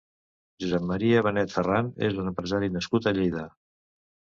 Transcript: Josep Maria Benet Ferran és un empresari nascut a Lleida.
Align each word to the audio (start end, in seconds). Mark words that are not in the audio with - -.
Josep 0.63 0.87
Maria 0.93 1.21
Benet 1.29 1.55
Ferran 1.59 1.95
és 2.11 2.21
un 2.25 2.35
empresari 2.35 2.75
nascut 2.81 3.15
a 3.15 3.19
Lleida. 3.23 3.51